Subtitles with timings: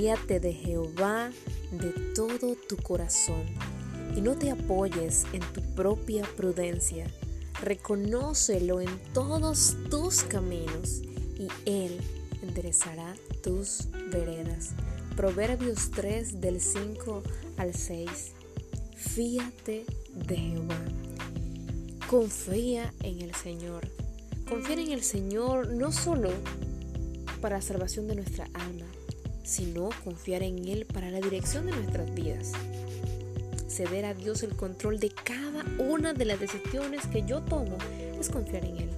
[0.00, 1.30] Fíate de Jehová
[1.72, 3.44] de todo tu corazón
[4.16, 7.06] y no te apoyes en tu propia prudencia.
[7.60, 11.02] Reconócelo en todos tus caminos
[11.38, 12.00] y Él
[12.40, 14.70] enderezará tus veredas.
[15.16, 17.22] Proverbios 3 del 5
[17.58, 18.08] al 6.
[18.96, 20.80] Fíate de Jehová.
[22.08, 23.86] Confía en el Señor.
[24.48, 26.30] Confiar en el Señor no solo
[27.42, 28.86] para la salvación de nuestra alma,
[29.50, 32.52] sino confiar en Él para la dirección de nuestras vidas.
[33.68, 37.76] Ceder a Dios el control de cada una de las decisiones que yo tomo
[38.18, 38.90] es confiar en Él.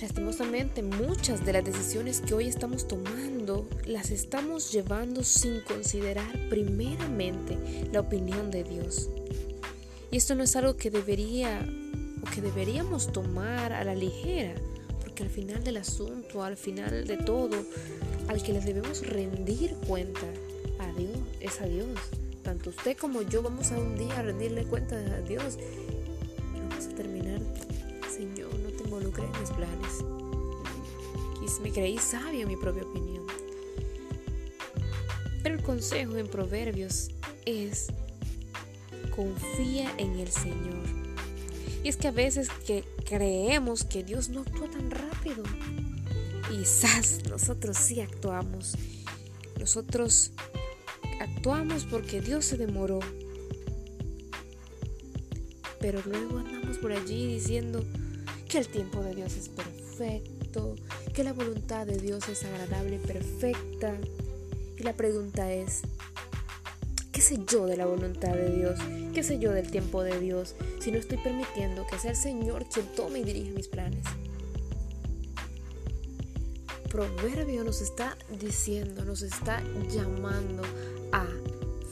[0.00, 7.56] Lastimosamente, muchas de las decisiones que hoy estamos tomando las estamos llevando sin considerar primeramente
[7.92, 9.08] la opinión de Dios.
[10.10, 11.64] Y esto no es algo que debería
[12.22, 14.54] o que deberíamos tomar a la ligera,
[15.00, 17.56] porque al final del asunto, al final de todo,
[18.28, 20.26] al que le debemos rendir cuenta
[20.78, 21.88] a Dios es a Dios.
[22.42, 25.58] Tanto usted como yo vamos a un día a rendirle cuenta a Dios
[26.68, 27.40] vamos a terminar,
[28.10, 30.04] Señor, no te involucré en mis planes.
[31.62, 33.24] Me creí sabio en mi propia opinión.
[35.42, 37.10] Pero el consejo en Proverbios
[37.46, 37.88] es
[39.16, 40.84] confía en el Señor.
[41.82, 45.42] Y es que a veces que creemos que Dios no actúa tan rápido.
[46.50, 46.64] Y
[47.28, 48.74] nosotros sí actuamos.
[49.58, 50.32] Nosotros
[51.20, 53.00] actuamos porque Dios se demoró.
[55.80, 57.84] Pero luego andamos por allí diciendo
[58.48, 60.74] que el tiempo de Dios es perfecto,
[61.12, 63.94] que la voluntad de Dios es agradable perfecta.
[64.78, 65.82] Y la pregunta es,
[67.12, 68.78] ¿qué sé yo de la voluntad de Dios?
[69.12, 72.66] ¿Qué sé yo del tiempo de Dios si no estoy permitiendo que sea el Señor
[72.72, 74.04] quien tome y dirija mis planes?
[76.98, 80.64] Proverbio nos está diciendo, nos está llamando
[81.12, 81.24] a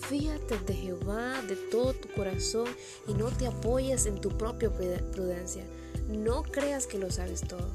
[0.09, 2.67] fíate de Jehová de todo tu corazón
[3.07, 5.63] y no te apoyes en tu propia prudencia.
[6.09, 7.71] No creas que lo sabes todo.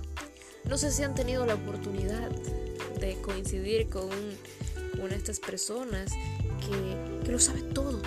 [0.65, 2.31] No sé si han tenido la oportunidad
[2.99, 4.09] de coincidir con
[4.99, 6.11] una de estas personas
[6.59, 8.01] que, que lo sabe todo.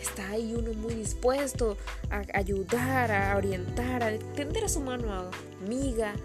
[0.00, 1.76] Está ahí uno muy dispuesto
[2.10, 5.30] a ayudar, a orientar, a tender a su mano
[5.64, 6.16] amiga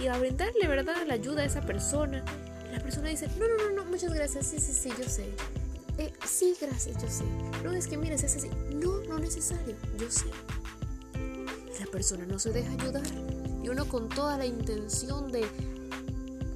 [0.00, 2.24] y a brindarle, ¿verdad?, la ayuda a esa persona.
[2.70, 5.26] la persona dice, no, no, no, no, muchas gracias, sí, sí, sí, yo sé.
[5.98, 7.24] Eh, sí, gracias, yo sé.
[7.62, 8.48] No, es que mires, es así.
[8.74, 10.26] No, no necesario, yo sé.
[11.78, 13.06] La persona no se deja ayudar.
[13.62, 15.44] Y uno con toda la intención de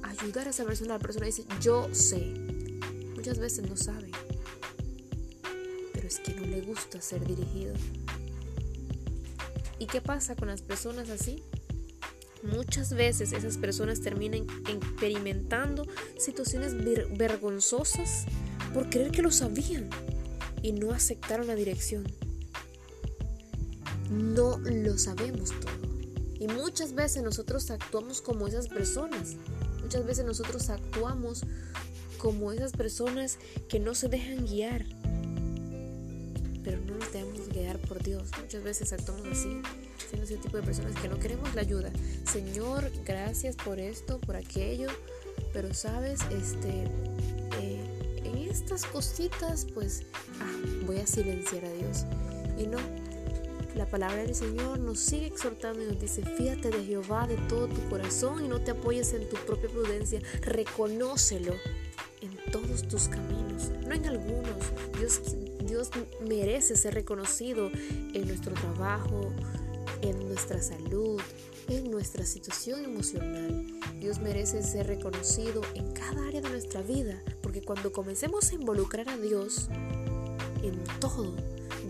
[0.03, 2.33] ayudar a esa persona, la persona dice, yo sé.
[3.15, 4.09] Muchas veces no sabe.
[5.93, 7.75] Pero es que no le gusta ser dirigido.
[9.79, 11.43] ¿Y qué pasa con las personas así?
[12.43, 15.85] Muchas veces esas personas terminan experimentando
[16.17, 16.75] situaciones
[17.17, 18.25] vergonzosas
[18.73, 19.89] por creer que lo sabían
[20.61, 22.05] y no aceptaron la dirección.
[24.09, 25.87] No lo sabemos todo.
[26.39, 29.35] Y muchas veces nosotros actuamos como esas personas.
[29.81, 31.43] Muchas veces nosotros actuamos
[32.17, 33.37] como esas personas
[33.67, 34.85] que no se dejan guiar.
[36.63, 38.29] Pero no nos dejamos guiar por Dios.
[38.39, 39.61] Muchas veces actuamos así,
[39.97, 41.91] siendo ese tipo de personas que no queremos la ayuda.
[42.31, 44.87] Señor, gracias por esto, por aquello.
[45.53, 46.85] Pero sabes, este,
[47.61, 50.03] eh, en estas cositas, pues,
[50.41, 52.05] ah, voy a silenciar a Dios.
[52.57, 52.77] Y no,
[53.77, 57.67] la palabra del Señor nos sigue exhortando y nos dice, fíjate de Jehová de todo
[57.67, 61.53] tu corazón y no te apoyes en tu propia prudencia, reconócelo
[62.21, 64.57] en todos tus caminos, no en algunos.
[64.97, 65.21] Dios,
[65.63, 65.91] Dios
[66.27, 69.31] merece ser reconocido en nuestro trabajo,
[70.01, 71.21] en nuestra salud,
[71.67, 73.65] en nuestra situación emocional.
[73.99, 79.09] Dios merece ser reconocido en cada área de nuestra vida, porque cuando comencemos a involucrar
[79.09, 79.69] a Dios
[80.63, 81.33] en todo,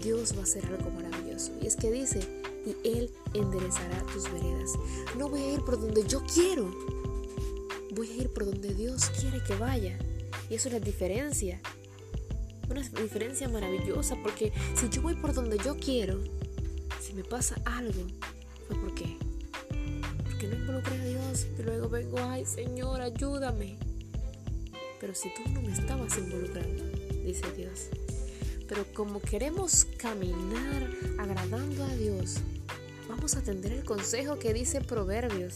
[0.02, 1.52] Dios va a hacer algo maravilloso.
[1.62, 2.20] Y es que dice,
[2.66, 4.74] y Él enderezará tus veredas.
[5.18, 6.70] No voy a ir por donde yo quiero,
[7.96, 9.98] voy a ir por donde Dios quiere que vaya.
[10.50, 11.62] Y eso es la diferencia.
[12.70, 16.20] Una diferencia maravillosa, porque si yo voy por donde yo quiero,
[17.18, 18.06] me pasa algo,
[18.68, 19.18] fue por qué.
[20.24, 23.80] Porque no involucré a Dios y luego vengo, ay Señor, ayúdame.
[25.02, 26.84] Pero si tú no me estabas involucrando,
[27.26, 27.88] dice Dios,
[28.68, 32.36] pero como queremos caminar agradando a Dios,
[33.10, 35.56] vamos a atender el consejo que dice Proverbios.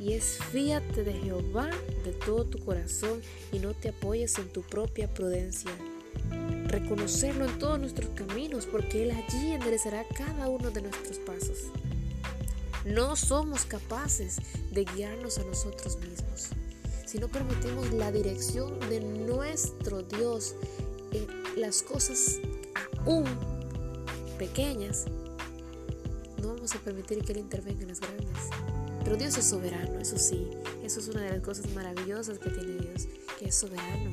[0.00, 1.70] Y es fíate de Jehová
[2.04, 3.20] de todo tu corazón
[3.52, 5.72] y no te apoyes en tu propia prudencia.
[6.80, 11.70] Reconocerlo en todos nuestros caminos porque Él allí enderezará cada uno de nuestros pasos.
[12.84, 14.36] No somos capaces
[14.70, 16.50] de guiarnos a nosotros mismos
[17.06, 20.56] si no permitimos la dirección de nuestro Dios
[21.12, 21.26] en
[21.60, 22.40] las cosas
[24.38, 25.06] pequeñas,
[26.42, 28.26] no vamos a permitir que Él intervenga en las grandes.
[29.04, 30.48] Pero Dios es soberano, eso sí,
[30.82, 33.06] eso es una de las cosas maravillosas que tiene Dios,
[33.38, 34.10] que es soberano.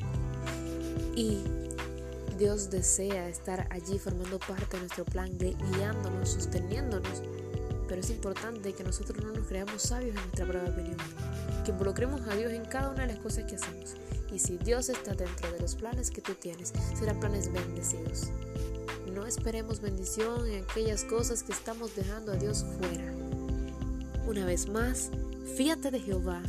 [1.15, 1.39] Y
[2.33, 7.21] Dios desea estar allí formando parte de nuestro plan, guiándonos, sosteniéndonos.
[7.87, 10.97] Pero es importante que nosotros no nos creamos sabios en nuestra propia opinión,
[11.63, 13.95] que involucremos a Dios en cada una de las cosas que hacemos.
[14.31, 18.29] Y si Dios está dentro de los planes que tú tienes, serán planes bendecidos.
[19.13, 23.13] No esperemos bendición en aquellas cosas que estamos dejando a Dios fuera.
[24.25, 25.11] Una vez más,
[25.55, 26.41] fíate de Jehová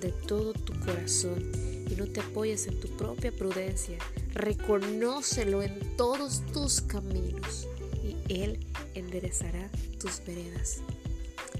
[0.00, 1.52] de todo tu corazón
[1.90, 3.98] y no te apoyes en tu propia prudencia.
[4.34, 7.68] Reconócelo en todos tus caminos
[8.02, 8.58] y Él
[8.94, 10.78] enderezará tus veredas.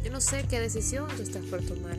[0.03, 1.97] Yo no sé qué decisión tú estás por tomar,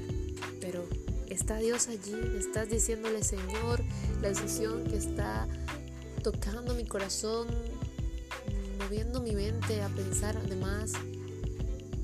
[0.60, 0.86] pero
[1.30, 3.82] está Dios allí, estás diciéndole, Señor,
[4.22, 5.48] la decisión que está
[6.24, 7.48] tocando mi corazón,
[8.80, 10.94] moviendo mi mente a pensar además,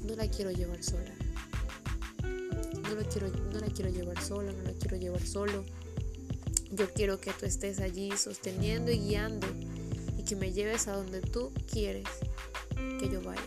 [0.05, 1.13] no la quiero llevar sola.
[2.23, 5.63] No la quiero, no la quiero llevar sola, no la quiero llevar solo.
[6.71, 9.47] Yo quiero que tú estés allí sosteniendo y guiando
[10.17, 12.07] y que me lleves a donde tú quieres
[12.99, 13.41] que yo vaya.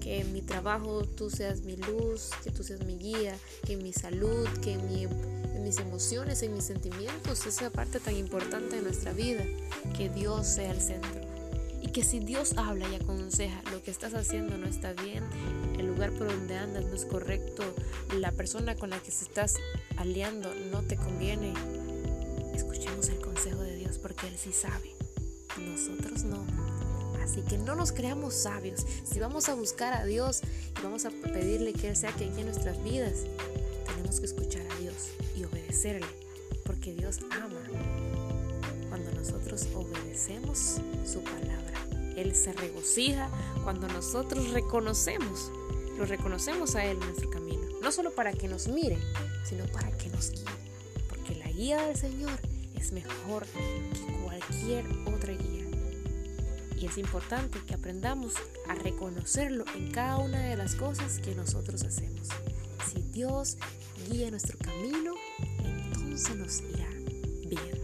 [0.00, 3.36] Que en mi trabajo tú seas mi luz, que tú seas mi guía,
[3.66, 8.16] que en mi salud, que en, en mis emociones, en mis sentimientos, esa parte tan
[8.16, 9.44] importante de nuestra vida,
[9.96, 11.20] que Dios sea el centro.
[11.82, 15.24] Y que si Dios habla y aconseja lo que estás haciendo no está bien,
[15.80, 17.62] el lugar por donde andas no es correcto,
[18.14, 19.56] la persona con la que se estás
[19.96, 21.54] aliando no te conviene,
[22.54, 24.94] escuchemos el consejo de Dios porque Él sí sabe,
[25.58, 26.44] nosotros no.
[27.22, 28.84] Así que no nos creamos sabios.
[29.04, 30.42] Si vamos a buscar a Dios
[30.78, 33.24] y vamos a pedirle que Él sea quien en nuestras vidas,
[33.86, 36.06] tenemos que escuchar a Dios y obedecerle,
[36.64, 37.62] porque Dios ama
[38.88, 41.86] cuando nosotros obedecemos su palabra.
[42.16, 43.30] Él se regocija
[43.64, 45.50] cuando nosotros reconocemos,
[46.00, 47.60] lo reconocemos a Él en nuestro camino.
[47.82, 48.98] No solo para que nos mire,
[49.44, 50.44] sino para que nos guíe.
[51.10, 52.32] Porque la guía del Señor
[52.74, 55.66] es mejor que cualquier otra guía.
[56.80, 58.32] Y es importante que aprendamos
[58.66, 62.28] a reconocerlo en cada una de las cosas que nosotros hacemos.
[62.90, 63.58] Si Dios
[64.08, 65.12] guía nuestro camino,
[65.62, 66.88] entonces nos irá
[67.44, 67.79] bien.